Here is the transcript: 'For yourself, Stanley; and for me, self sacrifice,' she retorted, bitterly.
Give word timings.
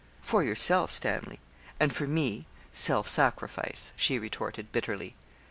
'For 0.19 0.43
yourself, 0.43 0.89
Stanley; 0.91 1.39
and 1.79 1.93
for 1.93 2.07
me, 2.07 2.47
self 2.71 3.07
sacrifice,' 3.07 3.93
she 3.95 4.17
retorted, 4.17 4.71
bitterly. 4.71 5.13